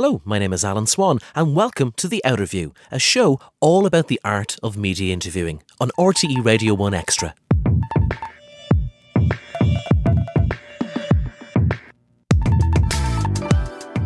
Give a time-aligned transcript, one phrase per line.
[0.00, 4.06] Hello, my name is Alan Swan, and welcome to The Outerview, a show all about
[4.06, 7.34] the art of media interviewing on RTE Radio 1 Extra.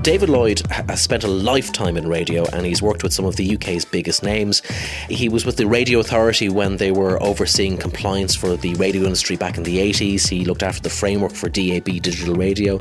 [0.02, 3.54] David Lloyd has spent a lifetime in radio and he's worked with some of the
[3.54, 4.60] UK's biggest names.
[5.08, 9.36] He was with the Radio Authority when they were overseeing compliance for the radio industry
[9.36, 10.26] back in the 80s.
[10.26, 12.78] He looked after the framework for DAB digital radio.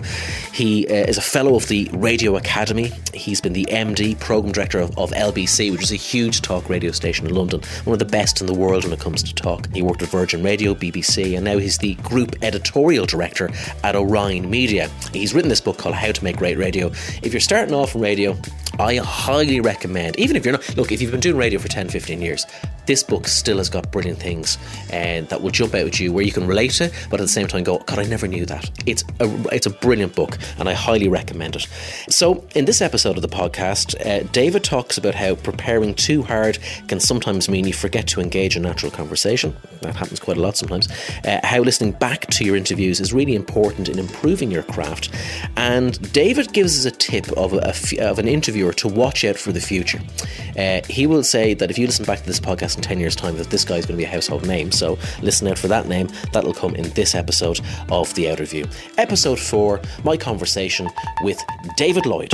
[0.51, 2.91] He uh, is a fellow of the Radio Academy.
[3.13, 6.91] He's been the MD, program director of, of, LBC, which is a huge talk radio
[6.91, 9.71] station in London, one of the best in the world when it comes to talk.
[9.75, 13.51] He worked at Virgin Radio, BBC, and now he's the group editorial director
[13.83, 14.89] at Orion Media.
[15.13, 16.91] He's written this book called How to Make Great Radio
[17.23, 18.37] if you're starting off in radio,
[18.79, 21.89] I highly recommend, even if you're not, look, if you've been doing radio for 10,
[21.89, 22.45] 15 years,
[22.91, 24.57] this book still has got brilliant things
[24.89, 27.31] and that will jump out at you where you can relate to, but at the
[27.31, 28.69] same time go, God, I never knew that.
[28.85, 31.67] It's a, it's a brilliant book and I highly recommend it.
[32.09, 36.59] So, in this episode of the podcast, uh, David talks about how preparing too hard
[36.89, 39.55] can sometimes mean you forget to engage in natural conversation.
[39.83, 40.89] That happens quite a lot sometimes.
[41.23, 45.15] Uh, how listening back to your interviews is really important in improving your craft.
[45.55, 49.53] And David gives us a tip of, a, of an interviewer to watch out for
[49.53, 50.01] the future.
[50.57, 53.15] Uh, he will say that if you listen back to this podcast in 10 years'
[53.15, 54.71] time, that this guy is going to be a household name.
[54.71, 56.09] So listen out for that name.
[56.33, 58.71] That'll come in this episode of The Outerview.
[58.97, 60.89] Episode 4 My conversation
[61.21, 61.39] with
[61.77, 62.31] David Lloyd.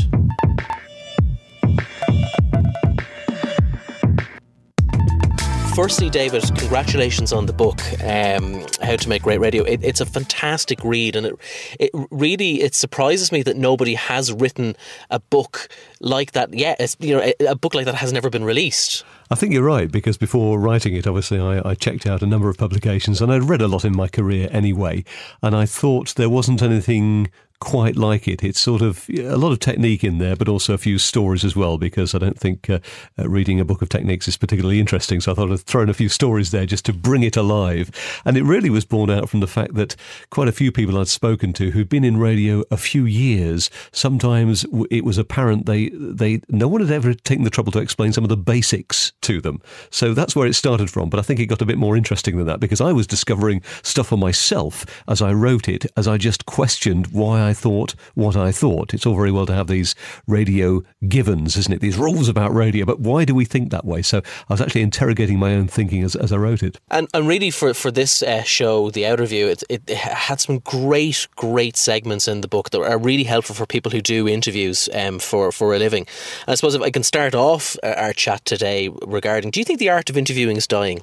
[5.78, 9.64] Firstly, David, congratulations on the book, um, How to Make Great Radio.
[9.64, 11.36] It, it's a fantastic read, and it,
[11.80, 14.76] it really it surprises me that nobody has written
[15.12, 15.70] a book
[16.00, 16.78] like that yet.
[16.80, 19.06] It's, you know, a, book like that has never been released.
[19.30, 22.50] I think you're right because before writing it, obviously, I, I, checked out a number
[22.50, 25.04] of publications and I'd read a lot in my career anyway.
[25.44, 28.44] And I thought there wasn't anything quite like it.
[28.44, 31.56] It's sort of a lot of technique in there, but also a few stories as
[31.56, 32.80] well, because I don't think uh,
[33.18, 35.22] uh, reading a book of techniques is particularly interesting.
[35.22, 37.92] So I thought I'd throw in a few stories there just to bring it alive.
[38.26, 39.96] And it really was born out from the fact that
[40.30, 44.66] quite a few people I'd spoken to who'd been in radio a few years, sometimes
[44.92, 48.24] it was apparent they, they, no one had ever taken the trouble to explain some
[48.24, 49.62] of the basics to them.
[49.90, 51.10] So that's where it started from.
[51.10, 53.62] But I think it got a bit more interesting than that because I was discovering
[53.82, 58.36] stuff for myself as I wrote it, as I just questioned why I thought what
[58.36, 58.94] I thought.
[58.94, 59.96] It's all very well to have these
[60.28, 61.82] radio givens, isn't it?
[61.82, 64.02] These rules about radio, but why do we think that way?
[64.02, 66.80] So I was actually interrogating my own thinking as, as I wrote it.
[66.90, 71.28] And, and really, for, for this uh, show, The Outerview, it, it, had some great,
[71.36, 75.20] great segments in the book that are really helpful for people who do interviews um,
[75.20, 76.08] for, for a living.
[76.48, 79.66] And I suppose if I can start off uh, our chat today regarding do you
[79.66, 81.02] think the art of interviewing is dying?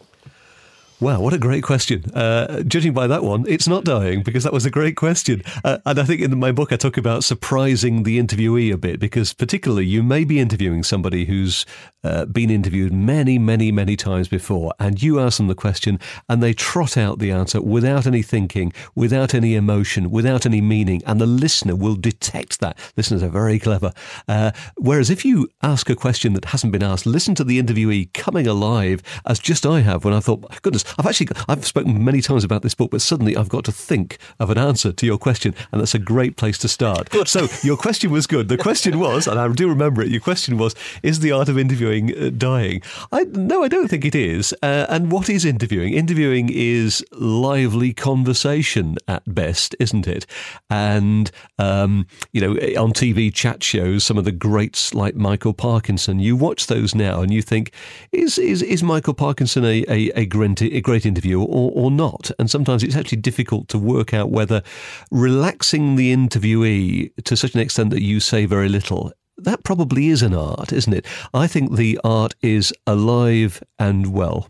[1.05, 2.03] Wow, what a great question.
[2.15, 5.43] Uh, judging by that one, it's not dying because that was a great question.
[5.63, 9.01] Uh, and I think in my book, I talk about surprising the interviewee a bit
[9.01, 11.67] because, particularly, you may be interviewing somebody who's
[12.05, 16.43] uh, been interviewed many, many, many times before, and you ask them the question and
[16.43, 21.21] they trot out the answer without any thinking, without any emotion, without any meaning, and
[21.21, 22.79] the listener will detect that.
[22.97, 23.93] Listeners are very clever.
[24.27, 28.11] Uh, whereas if you ask a question that hasn't been asked, listen to the interviewee
[28.15, 32.21] coming alive, as just I have when I thought, goodness, I've actually I've spoken many
[32.21, 35.19] times about this book, but suddenly I've got to think of an answer to your
[35.19, 37.11] question, and that's a great place to start.
[37.11, 37.29] Good.
[37.29, 38.49] So your question was good.
[38.49, 40.09] The question was, and I do remember it.
[40.09, 42.83] Your question was, is the art of interviewing uh, dying?
[43.13, 44.55] I no, I don't think it is.
[44.63, 45.95] Uh, and what is interviewing?
[45.95, 50.27] Interviewing is lively conversation at best, isn't it?
[50.71, 56.21] And um, you know, on TV chat shows, some of the greats like Michael Parkinson,
[56.21, 57.73] you watch those now, and you think,
[58.13, 62.31] is is is Michael Parkinson a a, a great a great interview or, or not.
[62.39, 64.63] And sometimes it's actually difficult to work out whether
[65.11, 70.23] relaxing the interviewee to such an extent that you say very little that probably is
[70.23, 71.07] an art, isn't it?
[71.33, 74.49] I think the art is alive and well.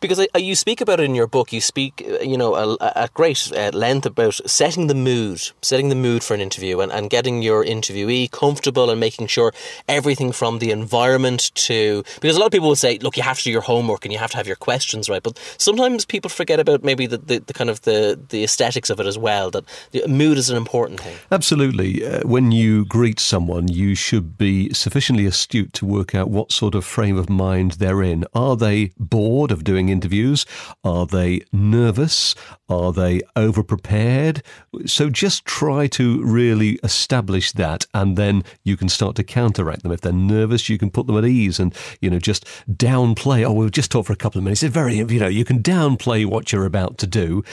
[0.00, 3.52] Because you speak about it in your book, you speak, uh, you know, at great
[3.56, 7.42] uh, length about setting the mood, setting the mood for an interview, and, and getting
[7.42, 9.52] your interviewee comfortable and making sure
[9.88, 13.38] everything from the environment to because a lot of people will say, look, you have
[13.38, 16.28] to do your homework and you have to have your questions right, but sometimes people
[16.28, 19.50] forget about maybe the, the, the kind of the the aesthetics of it as well.
[19.50, 21.16] That the mood is an important thing.
[21.30, 22.04] Absolutely.
[22.04, 26.74] Uh, when you greet someone, you should be sufficiently astute to work out what sort
[26.74, 28.24] of frame of mind they're in.
[28.34, 30.44] Are they bored of doing interviews?
[30.82, 32.34] Are they nervous?
[32.68, 34.42] Are they over prepared?
[34.84, 39.92] So just try to really establish that and then you can start to counteract them.
[39.92, 43.44] If they're nervous, you can put them at ease and, you know, just downplay.
[43.44, 44.64] Oh, we'll just talk for a couple of minutes.
[44.64, 47.44] It's very, you know, you can downplay what you're about to do.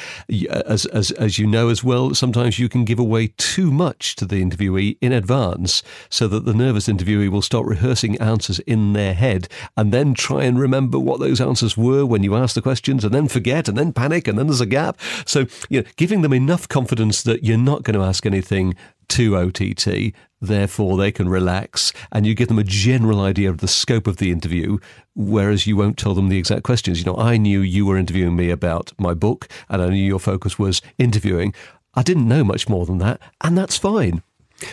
[0.49, 4.25] As, as, as you know as well, sometimes you can give away too much to
[4.25, 9.13] the interviewee in advance so that the nervous interviewee will start rehearsing answers in their
[9.13, 13.03] head and then try and remember what those answers were when you ask the questions
[13.03, 14.99] and then forget and then panic and then there's a gap.
[15.25, 18.75] So, you know, giving them enough confidence that you're not going to ask anything
[19.07, 23.67] too OTT, therefore they can relax and you give them a general idea of the
[23.67, 24.77] scope of the interview,
[25.15, 26.99] whereas you won't tell them the exact questions.
[26.99, 30.19] You know, I knew you were interviewing me about my book and I knew your
[30.19, 31.53] focus was interviewing.
[31.95, 34.21] I didn't know much more than that, and that's fine.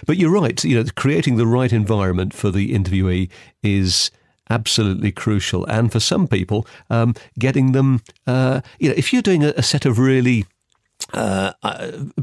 [0.07, 3.31] But you're right, you know, creating the right environment for the interviewee
[3.63, 4.11] is
[4.51, 5.65] absolutely crucial.
[5.67, 9.63] And for some people, um, getting them, uh, you know, if you're doing a, a
[9.63, 10.47] set of really
[11.13, 11.53] uh,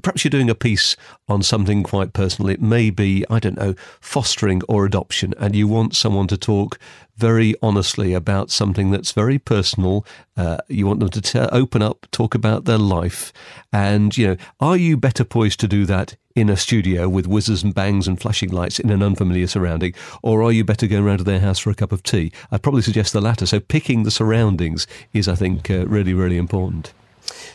[0.01, 0.95] perhaps you're doing a piece
[1.30, 2.50] on something quite personal.
[2.50, 6.80] It may be, I don't know, fostering or adoption, and you want someone to talk
[7.16, 10.06] very honestly about something that's very personal.
[10.36, 13.31] Uh, you want them to t- open up, talk about their life,
[13.72, 17.62] and you know, are you better poised to do that in a studio with whizzes
[17.62, 19.94] and bangs and flashing lights in an unfamiliar surrounding,
[20.24, 22.31] or are you better going around to their house for a cup of tea?
[22.51, 23.45] I'd probably suggest the latter.
[23.45, 26.94] So picking the surroundings is, I think, uh, really, really important.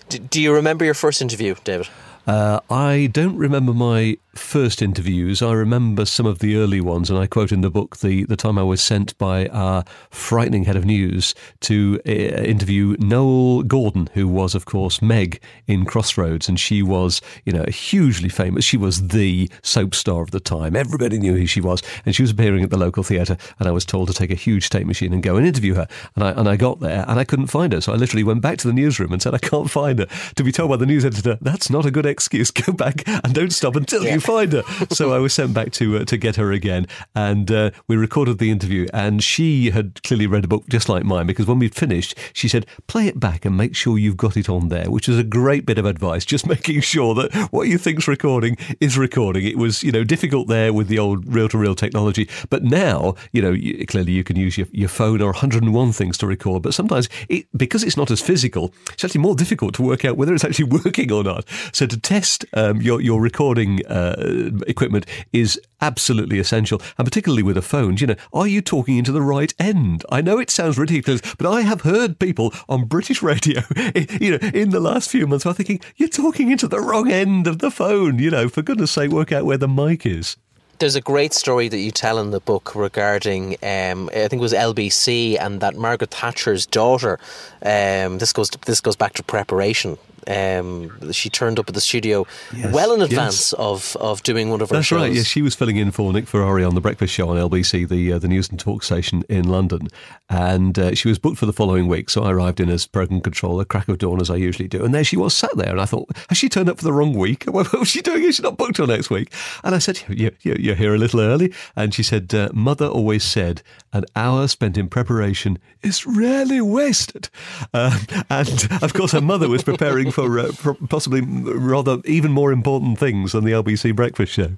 [0.08, 1.88] Do, do you remember your first interview, David?
[2.26, 5.42] Uh, I don't remember my first interviews.
[5.42, 8.36] I remember some of the early ones, and I quote in the book the, the
[8.36, 14.08] time I was sent by our frightening head of news to uh, interview Noele Gordon,
[14.14, 18.64] who was, of course, Meg in Crossroads, and she was, you know, hugely famous.
[18.64, 20.74] She was the soap star of the time.
[20.74, 23.72] Everybody knew who she was, and she was appearing at the local theatre, and I
[23.72, 25.86] was told to take a huge tape machine and go and interview her.
[26.14, 28.42] And I and I got there, and I couldn't find her, so I literally went
[28.42, 30.86] back to the newsroom and said, "I can't find her." To be told by the
[30.86, 32.50] news editor, "That's not a good excuse.
[32.66, 34.14] Go back and don't stop until yeah.
[34.14, 37.50] you find her." so I was sent back to uh, to get her again, and
[37.50, 38.86] uh, we recorded the interview.
[38.92, 42.48] And she had clearly read a book just like mine because when we'd finished, she
[42.48, 45.24] said, "Play it back and make sure you've got it on there," which is a
[45.24, 46.24] great bit of advice.
[46.24, 49.44] Just making sure that what you think's recording is recording.
[49.44, 53.14] It was you know difficult there with the old reel to reel technology, but now
[53.32, 56.62] you know you, clearly you can use your, your phone or 101 things to record.
[56.62, 60.16] But sometimes it because it's not as physical, it's actually more difficult to work out
[60.16, 61.44] whether it's actually working or not.
[61.72, 67.56] So to test um, your your recording uh, equipment is absolutely essential, and particularly with
[67.56, 67.96] a phone.
[67.96, 70.04] You know, are you talking into the right end?
[70.08, 73.62] I know it sounds ridiculous, but I have heard people on British radio,
[74.20, 77.48] you know, in the last few months, are thinking you're talking into the wrong end
[77.48, 78.20] of the phone.
[78.20, 80.36] You know, for goodness' sake, work out where the mic is
[80.78, 84.40] there's a great story that you tell in the book regarding, um, I think it
[84.40, 87.18] was LBC, and that Margaret Thatcher's daughter.
[87.62, 89.96] Um, this goes this goes back to preparation
[90.28, 93.54] um, she turned up at the studio yes, well in advance yes.
[93.54, 95.00] of, of doing one of her That's shows.
[95.00, 95.12] right.
[95.12, 98.12] Yes, she was filling in for Nick Ferrari on the Breakfast Show on LBC, the
[98.12, 99.88] uh, the news and talk station in London,
[100.28, 102.10] and uh, she was booked for the following week.
[102.10, 104.94] So I arrived in as program controller, crack of dawn as I usually do, and
[104.94, 107.14] there she was sat there, and I thought, has she turned up for the wrong
[107.14, 107.44] week?
[107.56, 108.22] What was she doing?
[108.22, 109.32] Is she not booked till next week?
[109.64, 112.86] And I said, you, you, you're here a little early, and she said, uh, Mother
[112.86, 113.62] always said
[113.94, 117.30] an hour spent in preparation is rarely wasted,
[117.72, 117.98] um,
[118.28, 120.52] and of course her mother was preparing for uh,
[120.88, 124.56] possibly rather even more important things than the LBC breakfast show.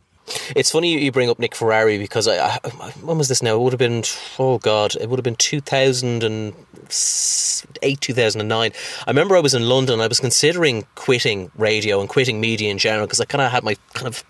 [0.54, 3.56] It's funny you bring up Nick Ferrari because I, I, when was this now?
[3.56, 4.04] It would have been
[4.38, 6.54] oh god, it would have been two thousand and
[7.82, 8.72] eight, two thousand and nine.
[9.06, 10.00] I remember I was in London.
[10.00, 13.64] I was considering quitting radio and quitting media in general because I kind of had
[13.64, 14.22] my kind of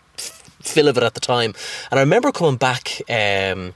[0.62, 1.52] fill of it at the time.
[1.90, 3.02] And I remember coming back.
[3.10, 3.74] Um,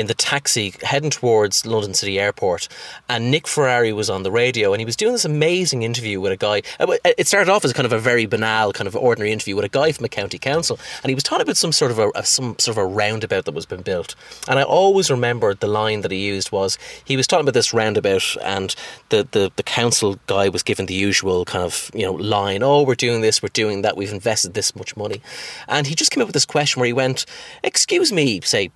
[0.00, 2.68] in the taxi heading towards London City Airport,
[3.08, 6.32] and Nick Ferrari was on the radio, and he was doing this amazing interview with
[6.32, 6.62] a guy.
[6.80, 9.64] Uh, it started off as kind of a very banal, kind of ordinary interview with
[9.66, 12.10] a guy from a county council, and he was talking about some sort of a,
[12.14, 14.14] a some sort of a roundabout that was being built.
[14.48, 17.74] And I always remembered the line that he used was he was talking about this
[17.74, 18.74] roundabout, and
[19.10, 22.82] the the the council guy was given the usual kind of you know line, oh
[22.82, 25.20] we're doing this, we're doing that, we've invested this much money,
[25.68, 27.26] and he just came up with this question where he went,
[27.62, 28.70] excuse me, say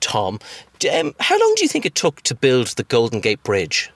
[0.00, 0.38] Tom,
[0.92, 3.90] um, how long do you think it took to build the Golden Gate Bridge?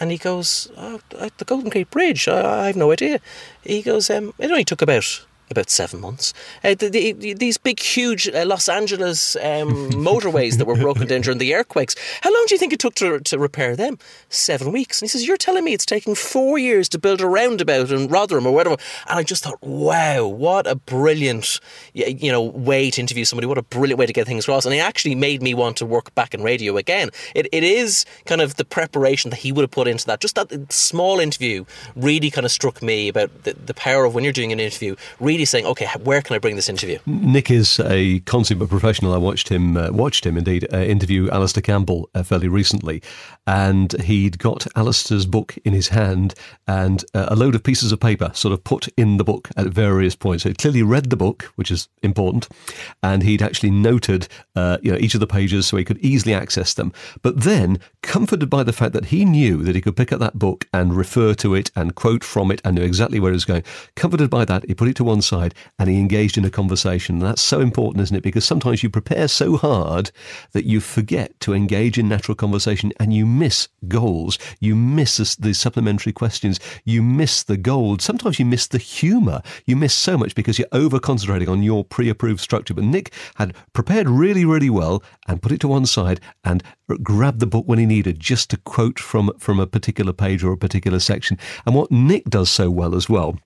[0.00, 2.26] And he goes, oh, the Golden Gate Bridge?
[2.26, 3.20] I, I, have no idea.
[3.62, 6.34] He goes, um, it only took about About seven months.
[6.64, 11.20] Uh, the, the, these big, huge uh, Los Angeles um, motorways that were broken down
[11.20, 11.94] during the earthquakes.
[12.22, 14.00] How long do you think it took to, to repair them?
[14.30, 15.00] Seven weeks.
[15.00, 18.08] And he says, "You're telling me it's taking four years to build a roundabout in
[18.08, 18.76] Rotherham or whatever?"
[19.08, 21.60] And I just thought, "Wow, what a brilliant,
[21.92, 23.46] you know, way to interview somebody.
[23.46, 25.86] What a brilliant way to get things across." And it actually made me want to
[25.86, 27.10] work back in radio again.
[27.36, 30.20] It, it is kind of the preparation that he would have put into that.
[30.20, 34.24] Just that small interview really kind of struck me about the, the power of when
[34.24, 36.98] you're doing an interview, really saying, okay, where can I bring this interview?
[37.06, 39.12] Nick is a consummate professional.
[39.12, 43.02] I watched him, uh, watched him indeed, uh, interview Alastair Campbell uh, fairly recently,
[43.46, 46.34] and he'd got Alastair's book in his hand
[46.66, 49.66] and uh, a load of pieces of paper sort of put in the book at
[49.66, 50.42] various points.
[50.42, 52.48] So he clearly read the book, which is important,
[53.02, 56.34] and he'd actually noted, uh, you know, each of the pages so he could easily
[56.34, 56.92] access them.
[57.22, 60.38] But then, comforted by the fact that he knew that he could pick up that
[60.38, 63.44] book and refer to it and quote from it and knew exactly where it was
[63.44, 63.62] going,
[63.96, 67.16] comforted by that, he put it to one side and he engaged in a conversation.
[67.16, 68.22] And that's so important, isn't it?
[68.22, 70.10] Because sometimes you prepare so hard
[70.52, 74.38] that you forget to engage in natural conversation and you miss goals.
[74.60, 76.60] You miss the supplementary questions.
[76.84, 78.02] You miss the gold.
[78.02, 79.42] Sometimes you miss the humour.
[79.66, 82.74] You miss so much because you're over concentrating on your pre approved structure.
[82.74, 86.62] But Nick had prepared really, really well and put it to one side and
[87.02, 90.52] grabbed the book when he needed just to quote from, from a particular page or
[90.52, 91.38] a particular section.
[91.66, 93.38] And what Nick does so well as well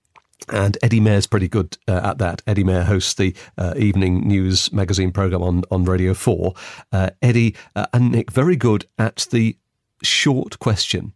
[0.47, 2.41] and Eddie Mair's pretty good uh, at that.
[2.47, 6.53] Eddie Mair hosts the uh, evening news magazine program on, on Radio 4.
[6.91, 9.57] Uh, Eddie uh, and Nick very good at the
[10.01, 11.13] short question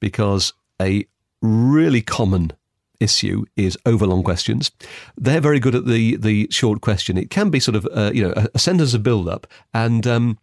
[0.00, 1.06] because a
[1.42, 2.52] really common
[3.00, 4.70] issue is overlong questions.
[5.16, 7.18] They're very good at the the short question.
[7.18, 10.06] It can be sort of uh, you know a, a, sentence of build up and
[10.06, 10.38] um,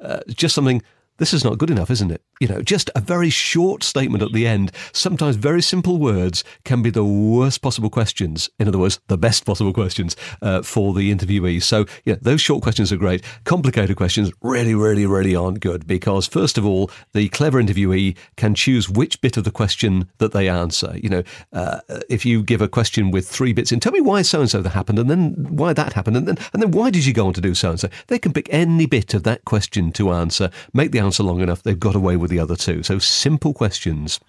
[0.00, 0.82] uh, just something
[1.18, 2.22] this is not good enough, isn't it?
[2.40, 4.72] You know, just a very short statement at the end.
[4.92, 8.48] Sometimes very simple words can be the worst possible questions.
[8.58, 11.62] In other words, the best possible questions uh, for the interviewee.
[11.62, 13.24] So, yeah, those short questions are great.
[13.44, 18.54] Complicated questions really, really, really aren't good because, first of all, the clever interviewee can
[18.54, 20.96] choose which bit of the question that they answer.
[20.96, 24.22] You know, uh, if you give a question with three bits in, tell me why
[24.22, 26.90] so and so that happened, and then why that happened, and then and then why
[26.90, 27.88] did you go on to do so and so?
[28.06, 31.62] They can pick any bit of that question to answer, make the answer long enough,
[31.62, 32.82] they've got away with the other two.
[32.82, 34.20] So simple questions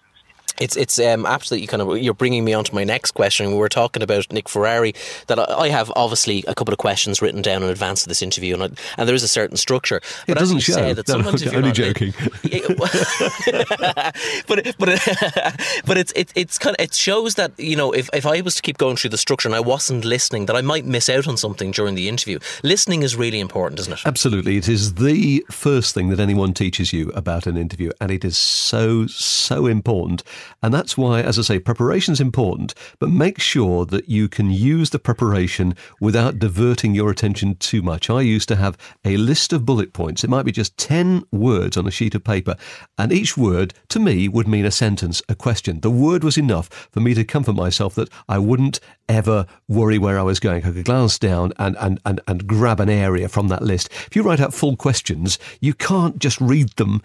[0.59, 3.51] it's it's um, absolutely kind of you're bringing me on to my next question.
[3.51, 4.93] We were talking about Nick Ferrari.
[5.27, 8.53] That I have obviously a couple of questions written down in advance of this interview,
[8.55, 10.01] and, I, and there is a certain structure.
[10.27, 10.93] But it doesn't show.
[10.93, 12.13] That sometimes no, only joking.
[14.47, 18.09] but but it, but it's it, it's kind of it shows that you know if
[18.13, 20.61] if I was to keep going through the structure and I wasn't listening, that I
[20.61, 22.39] might miss out on something during the interview.
[22.63, 24.01] Listening is really important, isn't it?
[24.05, 28.25] Absolutely, it is the first thing that anyone teaches you about an interview, and it
[28.25, 30.23] is so so important.
[30.61, 34.51] And that's why, as I say, preparation is important, but make sure that you can
[34.51, 38.09] use the preparation without diverting your attention too much.
[38.09, 40.23] I used to have a list of bullet points.
[40.23, 42.55] It might be just 10 words on a sheet of paper,
[42.97, 45.81] and each word to me would mean a sentence, a question.
[45.81, 48.79] The word was enough for me to comfort myself that I wouldn't
[49.09, 50.63] ever worry where I was going.
[50.63, 53.89] I could glance down and, and, and, and grab an area from that list.
[54.07, 57.01] If you write out full questions, you can't just read them,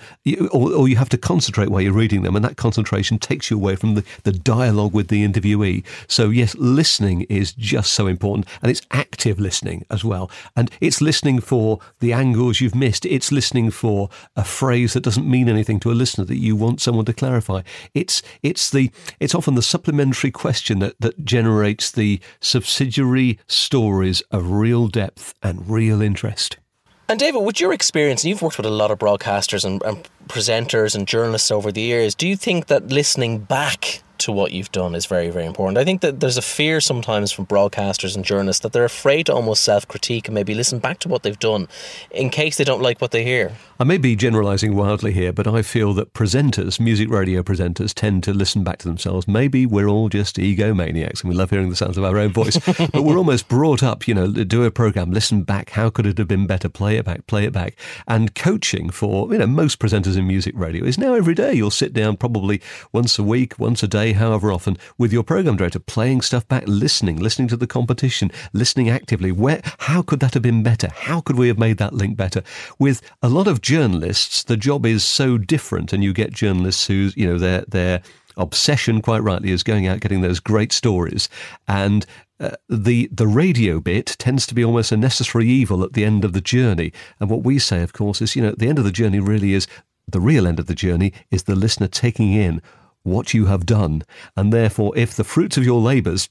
[0.52, 3.56] or, or you have to concentrate while you're reading them, and that concentration takes you
[3.56, 5.84] away from the, the dialogue with the interviewee.
[6.08, 10.30] So, yes, listening is just so important, and it's active listening as well.
[10.56, 15.28] And it's listening for the angles you've missed, it's listening for a phrase that doesn't
[15.28, 17.62] mean anything to a listener that you want someone to clarify.
[17.94, 24.50] It's, it's, the, it's often the supplementary question that, that generates the subsidiary stories of
[24.50, 26.58] real depth and real interest.
[27.06, 30.94] And David, with your experience, you've worked with a lot of broadcasters and, and presenters
[30.94, 34.94] and journalists over the years, do you think that listening back to what you've done
[34.94, 35.76] is very, very important.
[35.76, 39.34] I think that there's a fear sometimes from broadcasters and journalists that they're afraid to
[39.34, 41.68] almost self critique and maybe listen back to what they've done
[42.10, 43.52] in case they don't like what they hear.
[43.80, 48.22] I may be generalising wildly here, but I feel that presenters, music radio presenters, tend
[48.22, 49.26] to listen back to themselves.
[49.26, 52.56] Maybe we're all just egomaniacs and we love hearing the sounds of our own voice,
[52.92, 55.70] but we're almost brought up, you know, do a program, listen back.
[55.70, 56.68] How could it have been better?
[56.68, 57.74] Play it back, play it back.
[58.06, 61.52] And coaching for, you know, most presenters in music radio is now every day.
[61.54, 62.62] You'll sit down probably
[62.92, 66.62] once a week, once a day, however often, with your program director, playing stuff back,
[66.68, 69.32] listening, listening to the competition, listening actively.
[69.32, 70.90] Where, how could that have been better?
[70.94, 72.44] How could we have made that link better?
[72.78, 77.10] With a lot of journalists, the job is so different, and you get journalists who,
[77.16, 78.02] you know, their their
[78.36, 81.30] obsession, quite rightly, is going out getting those great stories,
[81.66, 82.04] and
[82.38, 86.24] uh, the the radio bit tends to be almost a necessary evil at the end
[86.24, 86.92] of the journey.
[87.18, 89.54] And what we say, of course, is you know, the end of the journey really
[89.54, 89.66] is
[90.06, 92.60] the real end of the journey is the listener taking in
[93.02, 94.02] what you have done.
[94.36, 96.28] And therefore, if the fruits of your labours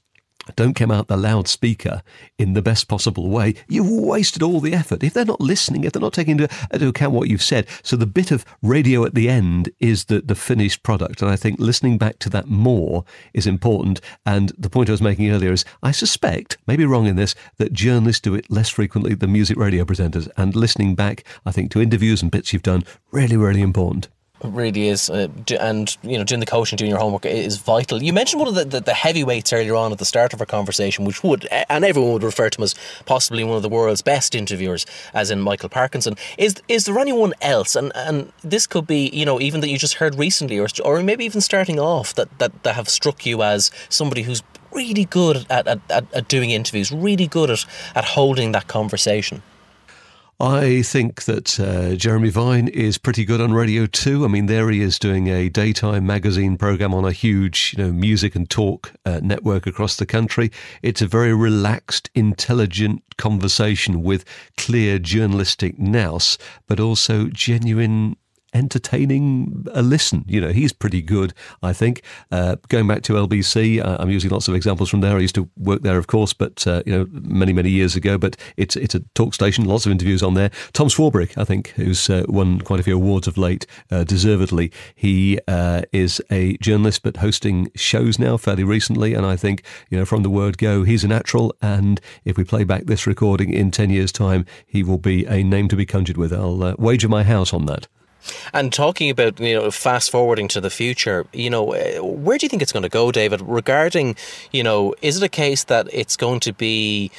[0.56, 2.02] don't come out the loudspeaker
[2.38, 5.02] in the best possible way, you've wasted all the effort.
[5.02, 7.96] If they're not listening, if they're not taking into, into, account what you've said, so
[7.96, 11.22] the bit of radio at the end is the, the finished product.
[11.22, 14.00] And I think listening back to that more is important.
[14.26, 17.72] And the point I was making earlier is I suspect, maybe wrong in this, that
[17.72, 20.28] journalists do it less frequently than music radio presenters.
[20.36, 24.08] And listening back, I think, to interviews and bits you've done, really, really important
[24.52, 28.02] really is, uh, and you know, doing the coaching, doing your homework is vital.
[28.02, 30.46] You mentioned one of the, the, the, heavyweights earlier on at the start of our
[30.46, 32.74] conversation, which would, and everyone would refer to him as
[33.06, 36.16] possibly one of the world's best interviewers, as in Michael Parkinson.
[36.38, 39.78] Is is there anyone else, and and this could be, you know, even that you
[39.78, 43.42] just heard recently, or or maybe even starting off that that, that have struck you
[43.42, 48.04] as somebody who's really good at, at, at, at doing interviews, really good at, at
[48.04, 49.42] holding that conversation?
[50.40, 54.24] I think that uh, Jeremy Vine is pretty good on radio too.
[54.24, 57.92] I mean, there he is doing a daytime magazine program on a huge, you know,
[57.92, 60.50] music and talk uh, network across the country.
[60.82, 64.24] It's a very relaxed, intelligent conversation with
[64.56, 66.36] clear journalistic nous,
[66.66, 68.16] but also genuine
[68.54, 70.24] entertaining a listen.
[70.26, 72.02] You know, he's pretty good, I think.
[72.30, 75.16] Uh, going back to LBC, uh, I'm using lots of examples from there.
[75.16, 78.16] I used to work there, of course, but uh, you know, many many years ago.
[78.16, 79.64] But it's it's a talk station.
[79.64, 80.50] Lots of interviews on there.
[80.72, 84.70] Tom Swarbrick, I think, who's uh, won quite a few awards of late, uh, deservedly.
[84.94, 89.14] He uh, is a journalist, but hosting shows now fairly recently.
[89.14, 91.54] And I think you know, from the word go, he's a natural.
[91.60, 95.42] And if we play back this recording in ten years' time, he will be a
[95.42, 96.32] name to be conjured with.
[96.32, 97.88] I'll wager my house on that.
[98.52, 102.44] And talking about you know fast forwarding to the future, you know, eh, where do
[102.44, 103.40] you think it's going to go, David?
[103.42, 104.16] Regarding,
[104.52, 107.10] you know, is it a case that it's going to be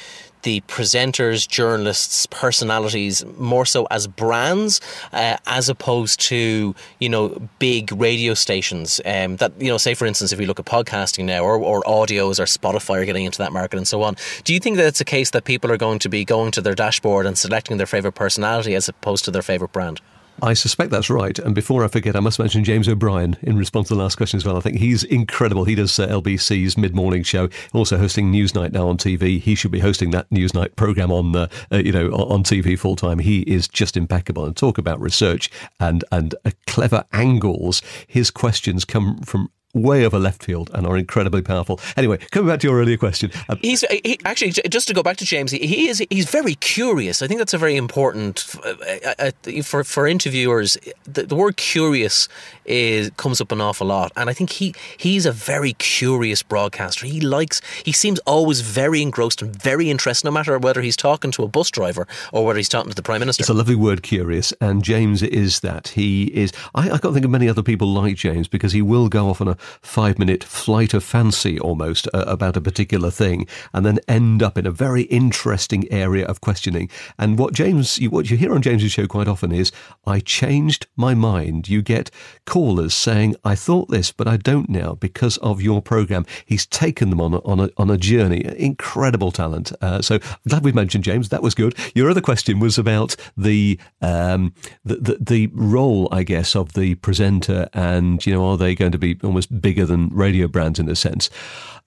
[0.46, 4.80] the presenters, journalists, personalities more so as brands
[5.12, 10.06] uh, as opposed to you know big radio stations um, that you know say for
[10.06, 13.38] instance if we look at podcasting now or, or audios or Spotify are getting into
[13.38, 14.14] that market and so on.
[14.44, 16.60] Do you think that it's a case that people are going to be going to
[16.60, 20.00] their dashboard and selecting their favorite personality as opposed to their favorite brand?
[20.42, 21.38] I suspect that's right.
[21.38, 24.36] And before I forget, I must mention James O'Brien in response to the last question
[24.36, 24.56] as well.
[24.56, 25.64] I think he's incredible.
[25.64, 29.40] He does uh, LBC's mid morning show, also hosting Newsnight now on TV.
[29.40, 32.96] He should be hosting that Newsnight program on, uh, uh, you know, on TV full
[32.96, 33.18] time.
[33.18, 34.44] He is just impeccable.
[34.44, 35.50] And talk about research
[35.80, 37.80] and and uh, clever angles.
[38.06, 41.80] His questions come from way over left field and are incredibly powerful.
[41.96, 45.16] Anyway, coming back to your earlier question, uh, he's he, actually just to go back
[45.18, 45.50] to James.
[45.50, 47.22] He is he's very curious.
[47.22, 48.74] I think that's a very important uh,
[49.18, 50.76] uh, uh, for for interviewers.
[51.04, 52.28] The, the, word curious
[52.64, 57.06] is comes up an awful lot, and I think he he's a very curious broadcaster.
[57.06, 61.30] He likes he seems always very engrossed and very interested, no matter whether he's talking
[61.32, 63.42] to a bus driver or whether he's talking to the prime minister.
[63.42, 65.88] It's a lovely word, curious, and James is that.
[65.88, 66.52] He is.
[66.74, 69.40] I, I can't think of many other people like James because he will go off
[69.40, 73.98] on a five minute flight of fancy almost uh, about a particular thing and then
[74.08, 76.88] end up in a very interesting area of questioning.
[77.18, 79.72] And what James, what you hear on James's show quite often is,
[80.06, 81.68] I changed my mind.
[81.68, 82.10] You get
[82.44, 86.26] callers saying, I thought this, but I don't now because of your program.
[86.44, 88.44] He's taken them on a, on a, on a journey.
[88.58, 89.72] Incredible talent.
[89.80, 91.28] Uh, so glad we mentioned James.
[91.28, 91.74] That was good.
[91.94, 96.94] Your other question was about the, um, the, the, the role, I guess, of the
[96.96, 100.88] presenter and, you know, are they going to be almost bigger than radio brands in
[100.88, 101.30] a sense.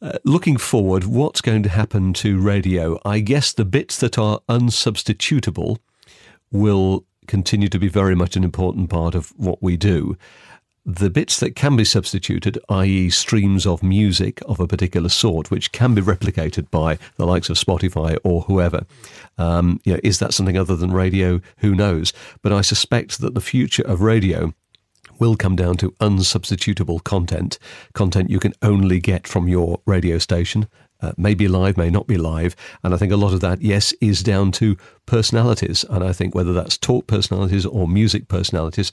[0.02, 3.00] Uh, looking forward, what's going to happen to radio?
[3.04, 5.78] I guess the bits that are unsubstitutable
[6.52, 10.18] will continue to be very much an important part of what we do.
[10.86, 15.72] The bits that can be substituted, i.e., streams of music of a particular sort, which
[15.72, 18.86] can be replicated by the likes of Spotify or whoever,
[19.38, 21.42] um, you know, is that something other than radio?
[21.58, 22.14] Who knows?
[22.42, 24.54] But I suspect that the future of radio
[25.20, 27.60] will come down to unsubstitutable content,
[27.94, 30.68] content you can only get from your radio station.
[31.02, 32.56] Uh, may be live, may not be live.
[32.84, 35.86] And I think a lot of that, yes, is down to personalities.
[35.90, 38.92] And I think whether that's talk personalities or music personalities,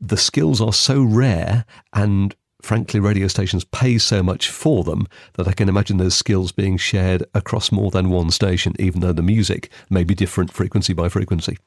[0.00, 5.46] the skills are so rare and frankly, radio stations pay so much for them that
[5.46, 9.22] I can imagine those skills being shared across more than one station, even though the
[9.22, 11.58] music may be different frequency by frequency.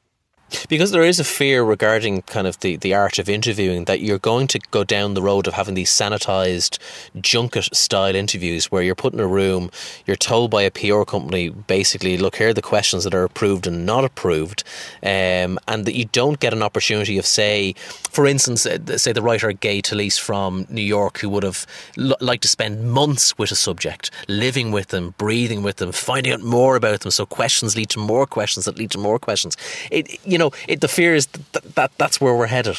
[0.68, 4.18] Because there is a fear regarding kind of the, the art of interviewing that you're
[4.18, 6.78] going to go down the road of having these sanitized
[7.20, 9.70] junket style interviews where you're put in a room,
[10.06, 13.66] you're told by a PR company basically, look, here are the questions that are approved
[13.66, 14.64] and not approved,
[15.02, 17.74] um, and that you don't get an opportunity of, say,
[18.10, 21.66] for instance, uh, say the writer Gay Talese from New York who would have
[21.98, 26.32] l- liked to spend months with a subject, living with them, breathing with them, finding
[26.32, 29.56] out more about them, so questions lead to more questions that lead to more questions.
[29.90, 32.78] It, you know, it, the fear is that, that that's where we're headed.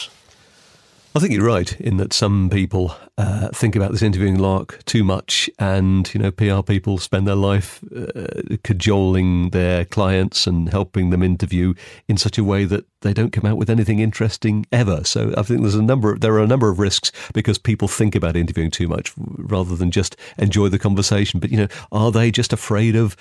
[1.13, 5.03] I think you're right in that some people uh, think about this interviewing lark too
[5.03, 11.09] much, and you know, PR people spend their life uh, cajoling their clients and helping
[11.09, 11.73] them interview
[12.07, 15.03] in such a way that they don't come out with anything interesting ever.
[15.03, 17.89] So I think there's a number, of, there are a number of risks because people
[17.89, 21.41] think about interviewing too much rather than just enjoy the conversation.
[21.41, 23.17] But you know, are they just afraid of?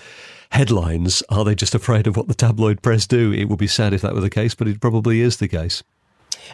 [0.52, 1.22] Headlines?
[1.28, 3.32] Are they just afraid of what the tabloid press do?
[3.32, 5.84] It would be sad if that were the case, but it probably is the case.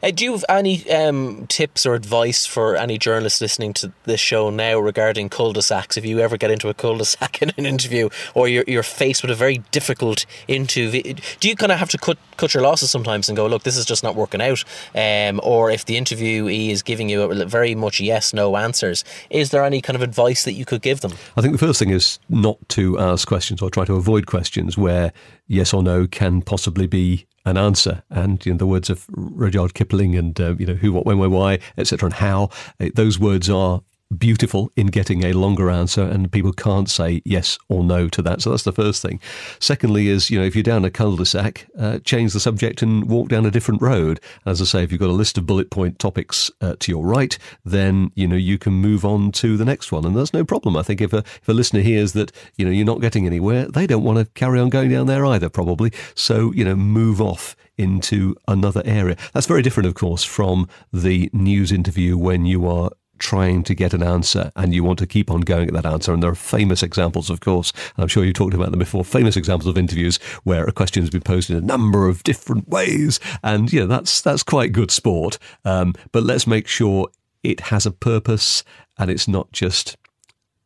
[0.02, 4.20] Uh, do you have any um, tips or advice for any journalists listening to this
[4.20, 5.96] show now regarding cul-de-sacs?
[5.96, 9.30] If you ever get into a cul-de-sac in an interview, or you're, you're faced with
[9.30, 13.28] a very difficult interview, do you kind of have to cut cut your losses sometimes
[13.28, 14.62] and go, look, this is just not working out?
[14.94, 19.64] Um, or if the interviewee is giving you very much yes no answers, is there
[19.64, 21.12] any kind of advice that you could give them?
[21.36, 24.76] I think the first thing is not to ask questions or try to avoid questions
[24.76, 25.12] where
[25.46, 28.02] yes or no can possibly be an answer.
[28.10, 31.18] And you know, the words of Rudyard Kipling and uh, you know who, what, when,
[31.18, 33.80] where, why, etc., and how uh, those words are
[34.16, 38.40] beautiful in getting a longer answer and people can't say yes or no to that.
[38.40, 39.20] So that's the first thing.
[39.58, 43.28] Secondly is you know if you're down a cul-de-sac uh, change the subject and walk
[43.28, 44.20] down a different road.
[44.44, 47.04] As i say if you've got a list of bullet point topics uh, to your
[47.04, 50.44] right then you know you can move on to the next one and that's no
[50.44, 50.76] problem.
[50.76, 53.66] I think if a, if a listener hears that you know you're not getting anywhere
[53.66, 55.92] they don't want to carry on going down there either probably.
[56.14, 59.16] So you know move off into another area.
[59.32, 63.94] That's very different of course from the news interview when you are trying to get
[63.94, 66.12] an answer and you want to keep on going at that answer.
[66.12, 69.36] And there are famous examples, of course, I'm sure you talked about them before, famous
[69.36, 73.20] examples of interviews where a question has been posed in a number of different ways.
[73.42, 75.38] And, you know, that's, that's quite good sport.
[75.64, 77.08] Um, but let's make sure
[77.42, 78.64] it has a purpose
[78.98, 79.96] and it's not just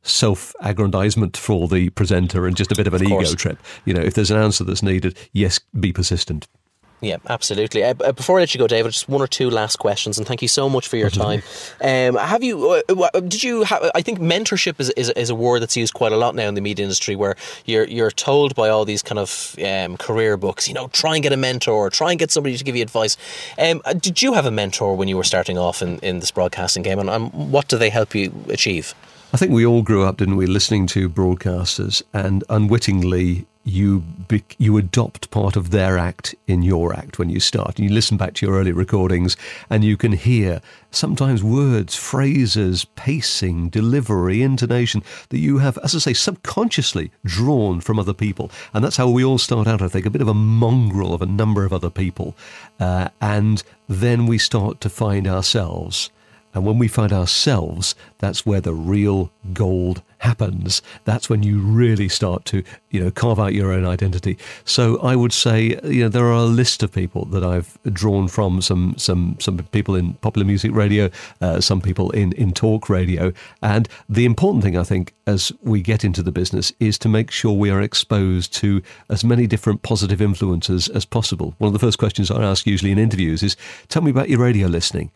[0.02, 3.58] self aggrandizement for the presenter and just a bit of an of ego trip.
[3.84, 6.48] You know, if there's an answer that's needed, yes, be persistent.
[7.00, 7.82] Yeah, absolutely.
[7.82, 10.26] Uh, uh, before I let you go, David, just one or two last questions, and
[10.26, 11.42] thank you so much for your time.
[11.80, 12.82] Um, have you?
[12.88, 13.64] Uh, uh did you?
[13.64, 16.46] Ha- I think mentorship is, is, is a word that's used quite a lot now
[16.46, 20.36] in the media industry, where you're you're told by all these kind of um, career
[20.36, 22.82] books, you know, try and get a mentor, try and get somebody to give you
[22.82, 23.16] advice.
[23.58, 26.30] Um, uh, did you have a mentor when you were starting off in, in this
[26.30, 28.94] broadcasting game, and um, what do they help you achieve?
[29.32, 34.42] I think we all grew up, didn't we, listening to broadcasters, and unwittingly you be,
[34.59, 37.79] you adopt part of their act in your act when you start.
[37.79, 39.37] And you listen back to your early recordings,
[39.68, 45.99] and you can hear sometimes words, phrases, pacing, delivery, intonation that you have, as I
[45.99, 48.51] say, subconsciously drawn from other people.
[48.73, 49.83] And that's how we all start out.
[49.83, 52.35] I think a bit of a mongrel of a number of other people,
[52.79, 56.11] uh, and then we start to find ourselves
[56.54, 60.82] and when we find ourselves, that's where the real gold happens.
[61.04, 64.36] That's when you really start to, you know, carve out your own identity.
[64.64, 68.28] So I would say, you know, there are a list of people that I've drawn
[68.28, 71.10] from some some some people in popular music radio,
[71.40, 73.32] uh, some people in in talk radio,
[73.62, 77.30] and the important thing I think as we get into the business is to make
[77.30, 81.54] sure we are exposed to as many different positive influences as possible.
[81.58, 83.56] One of the first questions I ask usually in interviews is,
[83.88, 85.10] "Tell me about your radio listening."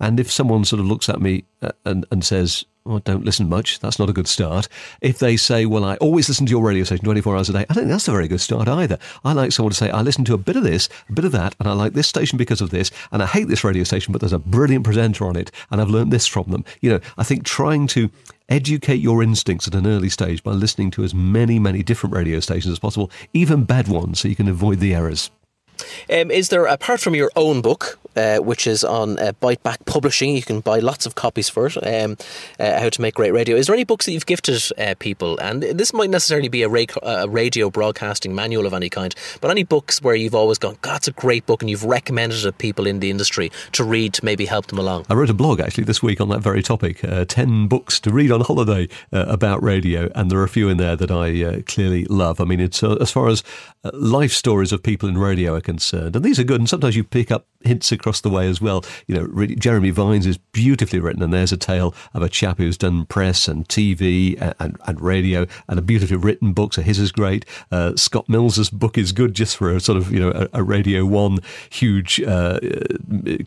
[0.00, 3.48] And if someone sort of looks at me uh, and, and says, oh, don't listen
[3.48, 4.68] much, that's not a good start.
[5.00, 7.60] If they say, well, I always listen to your radio station 24 hours a day,
[7.60, 8.98] I don't think that's a very good start either.
[9.24, 11.32] I like someone to say, I listen to a bit of this, a bit of
[11.32, 14.12] that, and I like this station because of this, and I hate this radio station,
[14.12, 16.64] but there's a brilliant presenter on it, and I've learned this from them.
[16.80, 18.10] You know, I think trying to
[18.48, 22.40] educate your instincts at an early stage by listening to as many, many different radio
[22.40, 25.30] stations as possible, even bad ones, so you can avoid the errors.
[26.10, 30.36] Um, is there, apart from your own book, uh, which is on uh, Biteback Publishing,
[30.36, 32.16] you can buy lots of copies for it, um,
[32.58, 33.56] uh, How to Make Great Radio.
[33.56, 35.38] Is there any books that you've gifted uh, people?
[35.38, 39.50] And this might necessarily be a, ra- a, radio broadcasting manual of any kind, but
[39.50, 42.42] any books where you've always gone, God, it's a great book, and you've recommended it
[42.42, 45.06] to people in the industry to read to maybe help them along?
[45.08, 48.10] I wrote a blog actually this week on that very topic uh, 10 books to
[48.10, 51.62] read on holiday uh, about radio, and there are a few in there that I
[51.62, 52.40] clearly love.
[52.40, 53.42] I mean, it's as far as
[53.92, 55.91] life stories of people in radio are concerned.
[55.92, 56.60] And these are good.
[56.60, 58.84] And sometimes you pick up hints across the way as well.
[59.06, 62.58] You know, really, Jeremy Vine's is beautifully written, and there's a tale of a chap
[62.58, 66.74] who's done press and TV and, and, and radio, and a beautifully written book.
[66.74, 67.44] So his is great.
[67.70, 70.62] Uh, Scott Mills's book is good just for a sort of you know a, a
[70.62, 71.38] Radio One
[71.70, 72.58] huge uh,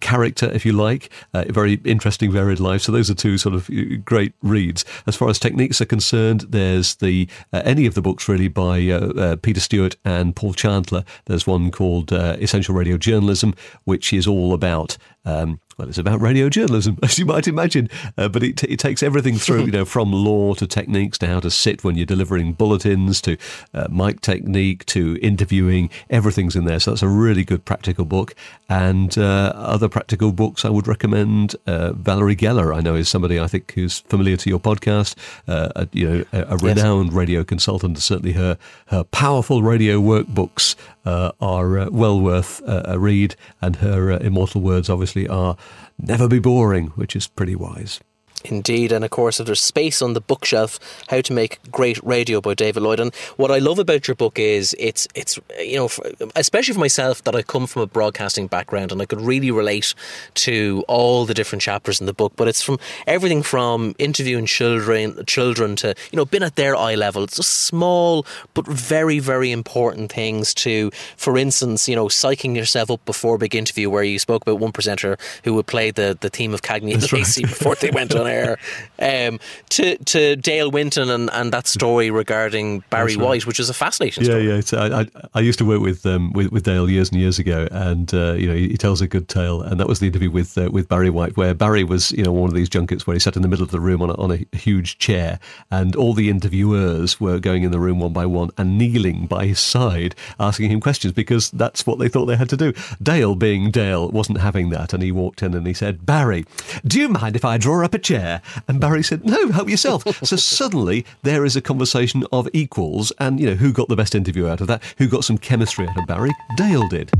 [0.01, 1.09] character, if you like.
[1.33, 2.81] Uh, very interesting, varied life.
[2.81, 4.85] So those are two sort of uh, great reads.
[5.07, 8.87] As far as techniques are concerned, there's the uh, any of the books really by
[8.89, 11.03] uh, Peter Stewart and Paul Chandler.
[11.25, 16.47] There's one called Essential Radio Journalism, which is all about um, Well, it's about radio
[16.47, 19.83] journalism, as you might imagine, uh, but it, t- it takes everything through, you know,
[19.83, 23.35] from law to techniques to how to sit when you're delivering bulletins to
[23.73, 25.89] uh, mic technique to interviewing.
[26.09, 28.35] Everything's in there, so that's a really good practical book.
[28.69, 31.55] And uh, other practical books I would recommend.
[31.67, 35.15] Uh, Valerie Geller, I know, is somebody I think who's familiar to your podcast.
[35.47, 37.15] Uh, a, you know, a, a renowned yes.
[37.15, 37.97] radio consultant.
[37.97, 38.57] Certainly, her
[38.87, 45.27] her powerful radio workbooks uh, are well worth a read, and her immortal words obviously
[45.27, 45.55] are
[45.97, 47.99] never be boring, which is pretty wise.
[48.45, 50.79] Indeed, and of course, if there's space on the bookshelf,
[51.09, 52.99] How to Make Great Radio by David Lloyd.
[52.99, 55.89] And what I love about your book is it's it's you know,
[56.35, 59.95] especially for myself that I come from a broadcasting background and I could really relate
[60.35, 62.33] to all the different chapters in the book.
[62.35, 62.77] But it's from
[63.07, 67.23] everything from interviewing children, children to you know, been at their eye level.
[67.23, 72.91] It's just small but very very important things to, for instance, you know, psyching yourself
[72.91, 76.15] up before a big interview where you spoke about one presenter who would play the
[76.21, 77.49] the theme of Cagney and Lacey right.
[77.49, 79.27] before they went on air there.
[79.27, 83.25] Um, to to Dale Winton and, and that story regarding Barry right.
[83.25, 84.87] White, which is a fascinating yeah, story.
[84.87, 85.05] Yeah, yeah.
[85.23, 88.13] I, I, used to work with, um, with with Dale years and years ago, and
[88.13, 90.57] uh, you know he, he, tells a good tale, and that was the interview with
[90.57, 93.19] uh, with Barry White, where Barry was you know one of these junkets where he
[93.19, 95.39] sat in the middle of the room on a, on a huge chair,
[95.71, 99.45] and all the interviewers were going in the room one by one and kneeling by
[99.45, 102.73] his side, asking him questions because that's what they thought they had to do.
[103.01, 106.45] Dale, being Dale, wasn't having that, and he walked in and he said, "Barry,
[106.85, 108.24] do you mind if I draw up a chair?"
[108.67, 110.03] And Barry said, no, help yourself.
[110.25, 113.11] so suddenly there is a conversation of equals.
[113.19, 114.83] And, you know, who got the best interview out of that?
[114.97, 116.31] Who got some chemistry out of Barry?
[116.57, 117.11] Dale did.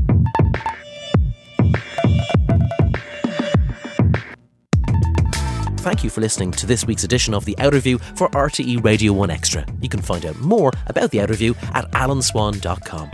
[5.86, 9.30] Thank you for listening to this week's edition of The Outerview for RTE Radio 1
[9.30, 9.64] Extra.
[9.80, 13.10] You can find out more about The Outerview at alanswan.com.